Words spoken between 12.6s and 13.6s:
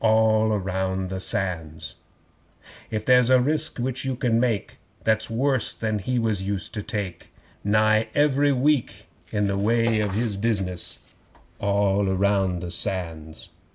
the Sands!)